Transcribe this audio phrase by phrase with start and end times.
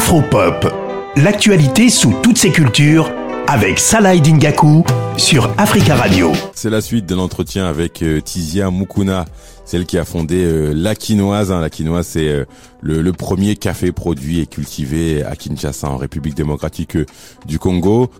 [0.00, 0.66] Afropop,
[1.16, 3.12] l'actualité sous toutes ses cultures
[3.46, 4.82] avec Salah Dingaku
[5.18, 6.32] sur Africa Radio.
[6.54, 9.26] C'est la suite de l'entretien avec euh, Tizia Mukuna,
[9.66, 11.52] celle qui a fondé euh, La Quinoise.
[11.52, 11.60] Hein.
[11.60, 12.46] La Quinoise, c'est euh,
[12.80, 16.96] le, premier café produit et cultivé à Kinshasa, en République démocratique
[17.44, 18.10] du Congo.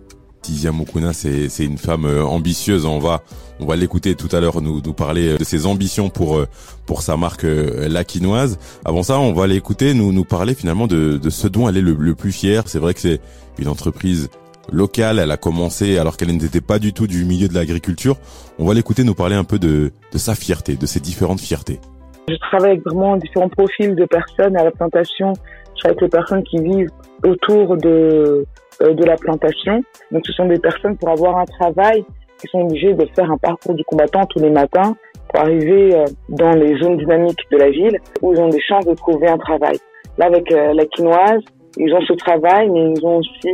[0.41, 2.86] Tizia Mukuna, c'est une femme ambitieuse.
[2.86, 3.22] On va
[3.62, 6.45] on va l'écouter tout à l'heure nous nous parler de ses ambitions pour
[6.86, 8.58] pour sa marque La Quinoise.
[8.84, 11.82] Avant ça, on va l'écouter nous nous parler finalement de, de ce dont elle est
[11.82, 12.64] le, le plus fière.
[12.66, 13.21] C'est vrai que c'est
[13.58, 14.30] une entreprise
[14.72, 15.18] locale.
[15.18, 18.16] Elle a commencé alors qu'elle n'était pas du tout du milieu de l'agriculture.
[18.58, 21.80] On va l'écouter nous parler un peu de, de sa fierté, de ses différentes fiertés.
[22.29, 25.32] Je travaille avec vraiment différents profils de personnes à la plantation.
[25.75, 26.91] Je travaille avec les personnes qui vivent
[27.25, 28.44] autour de, euh,
[28.80, 29.82] de la plantation.
[30.11, 32.05] Donc ce sont des personnes pour avoir un travail
[32.41, 34.97] qui sont obligées de faire un parcours du combattant tous les matins
[35.28, 38.86] pour arriver euh, dans les zones dynamiques de la ville où ils ont des chances
[38.86, 39.77] de trouver un travail.
[40.19, 41.42] Là, avec euh, la quinoise,
[41.77, 43.50] ils ont ce travail, mais ils ont aussi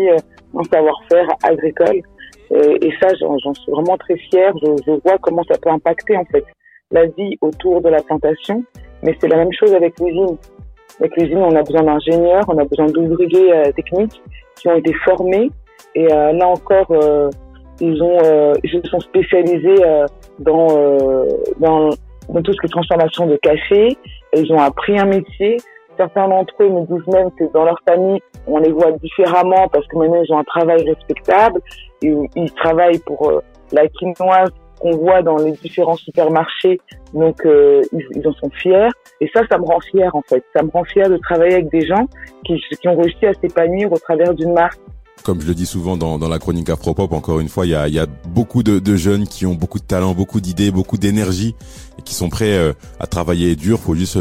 [0.56, 2.00] un savoir-faire agricole.
[2.50, 4.52] Et, ça, j'en suis vraiment très fière.
[4.62, 6.44] Je, je, vois comment ça peut impacter en fait
[6.92, 8.64] la vie autour de la plantation.
[9.02, 10.38] Mais c'est la même chose avec l'usine.
[11.00, 14.22] Avec l'usine, on a besoin d'ingénieurs, on a besoin d'ouvriers euh, techniques
[14.56, 15.50] qui ont été formés.
[15.94, 17.30] Et euh, là encore, euh,
[17.80, 19.82] ils ont, euh, ils sont spécialisés
[20.38, 20.68] dans,
[21.60, 21.90] dans
[22.28, 23.96] dans tout ce qui est transformation de café.
[24.34, 25.56] Ils ont appris un métier.
[25.96, 29.86] Certains d'entre eux me disent même que dans leur famille, on les voit différemment parce
[29.86, 31.60] que maintenant ils ont un travail respectable.
[32.02, 33.40] Et ils travaillent pour euh,
[33.72, 36.80] la quinoise qu'on voit dans les différents supermarchés.
[37.14, 38.88] Donc euh, ils, en sont fiers.
[39.20, 40.44] Et ça, ça me rend fier en fait.
[40.54, 42.06] Ça me rend fier de travailler avec des gens
[42.44, 44.78] qui, ont réussi à s'épanouir au travers d'une marque
[45.24, 48.06] comme je le dis souvent dans, la chronique Afropop, encore une fois, il y a,
[48.28, 51.56] beaucoup de, jeunes qui ont beaucoup de talent, beaucoup d'idées, beaucoup d'énergie
[51.98, 53.80] et qui sont prêts euh, à travailler dur.
[53.80, 54.18] Faut juste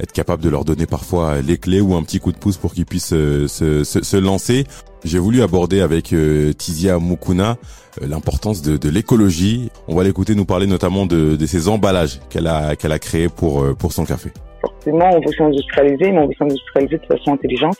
[0.00, 2.72] être capable de leur donner parfois les clés ou un petit coup de pouce pour
[2.72, 4.64] qu'ils puissent euh, se, lancer.
[5.04, 7.56] J'ai voulu aborder avec euh, Tizia Mukuna
[8.02, 9.70] euh, l'importance de, l'écologie.
[9.86, 13.28] On va l'écouter nous parler notamment de, de ces emballages qu'elle a qu'elle a créés
[13.28, 14.30] pour pour son café.
[14.60, 17.76] Forcément, on veut s'industrialiser, mais on veut s'industrialiser de façon intelligente.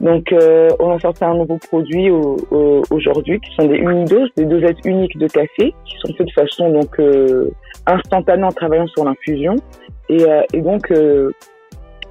[0.00, 4.78] Donc, euh, on a sorti un nouveau produit aujourd'hui qui sont des unidoses, des dosettes
[4.84, 7.50] uniques de café qui sont faites de façon donc euh,
[7.86, 9.56] instantanée en travaillant sur l'infusion.
[10.08, 11.30] Et, euh, et, donc, euh,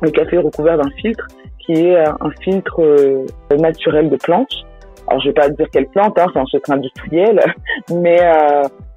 [0.02, 1.28] le café est recouvert d'un filtre
[1.60, 3.26] qui est un filtre euh,
[3.58, 4.66] naturel de plantes.
[5.08, 7.40] Alors, je vais pas dire quelle plante, hein, c'est un secret industriel,
[7.94, 8.20] mais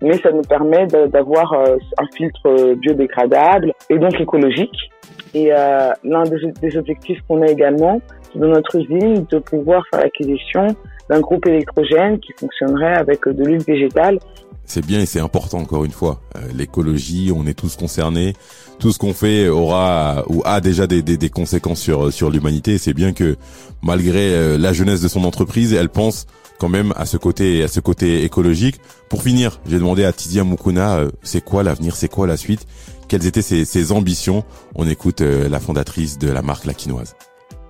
[0.02, 4.90] mais ça nous permet d'avoir un filtre biodégradable et donc écologique.
[5.34, 8.00] Et l'un des, des objectifs qu'on a également,
[8.34, 10.66] dans notre usine de pouvoir faire l'acquisition
[11.08, 14.18] d'un groupe électrogène qui fonctionnerait avec de l'huile végétale.
[14.64, 16.20] C'est bien et c'est important encore une fois.
[16.36, 18.32] Euh, l'écologie, on est tous concernés.
[18.80, 22.76] Tout ce qu'on fait aura ou a déjà des, des, des conséquences sur sur l'humanité.
[22.76, 23.36] C'est bien que
[23.82, 26.26] malgré euh, la jeunesse de son entreprise, elle pense
[26.58, 28.80] quand même à ce côté à ce côté écologique.
[29.08, 32.66] Pour finir, j'ai demandé à Tidia Mukuna, euh, c'est quoi l'avenir, c'est quoi la suite,
[33.06, 34.42] quelles étaient ses, ses ambitions?
[34.74, 37.14] On écoute la fondatrice de la marque La Quinoise.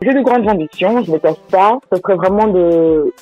[0.02, 1.78] J'ai de grandes ambitions, je ne cache pas.
[1.90, 2.48] Ce serait vraiment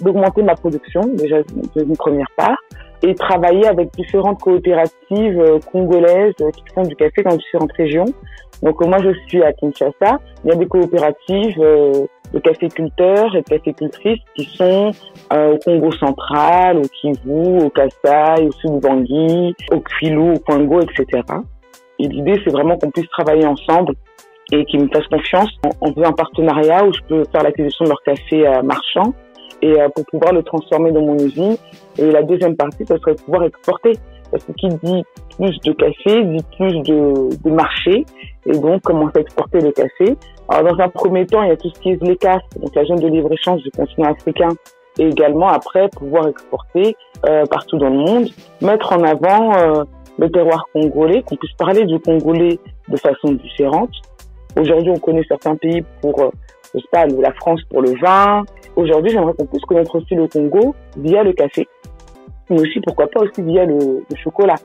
[0.01, 1.37] d'augmenter ma production, déjà
[1.77, 2.57] une première part,
[3.03, 8.07] et travailler avec différentes coopératives euh, congolaises euh, qui font du café dans différentes régions.
[8.63, 13.43] Donc euh, moi je suis à Kinshasa, il y a des coopératives de caféculteurs et
[13.43, 14.91] de cafécultrices qui sont
[15.33, 21.23] au Congo central, au Kivu, au Kassai, au sud Bangui, au Kwilu, au Congo, etc.
[21.99, 23.95] Et l'idée c'est vraiment qu'on puisse travailler ensemble
[24.53, 25.51] et qui me fassent confiance.
[25.81, 29.15] On veut un partenariat où je peux faire l'acquisition de leur café euh, marchand
[29.63, 31.57] et euh, pour pouvoir le transformer dans mon usine.
[31.99, 33.93] Et la deuxième partie, ce serait de pouvoir exporter.
[34.31, 35.05] Parce que qui dit
[35.37, 38.05] plus de café dit plus de, de marché
[38.47, 40.17] et donc commencer à exporter le café?
[40.49, 42.85] Alors dans un premier temps, il y a tout ce qui est l'ECAS, donc la
[42.85, 44.51] zone de libre-échange du continent africain
[44.99, 46.97] et également après pouvoir exporter
[47.27, 48.29] euh, partout dans le monde,
[48.61, 49.85] mettre en avant euh,
[50.19, 53.91] le terroir congolais, qu'on puisse parler du congolais de façon différente
[54.59, 56.31] Aujourd'hui, on connaît certains pays pour, euh,
[56.75, 58.43] je sais pas, la France pour le vin.
[58.77, 61.67] Aujourd'hui, j'aimerais qu'on puisse connaître aussi le Congo via le café,
[62.51, 64.57] mais aussi, pourquoi pas, aussi via le, chocolat.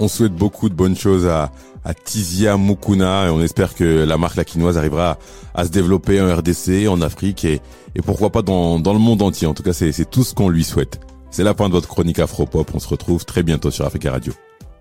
[0.00, 1.50] On souhaite beaucoup de bonnes choses à,
[1.84, 5.18] à Tizia Mukuna et on espère que la marque laquinoise arrivera
[5.54, 7.60] à, se développer en RDC, en Afrique et,
[7.94, 9.46] et pourquoi pas dans, dans le monde entier.
[9.46, 11.00] En tout cas, c'est tout ce qu'on lui souhaite.
[11.30, 12.74] C'est la fin de votre chronique Afropop.
[12.74, 14.32] On se retrouve très bientôt sur Africa Radio.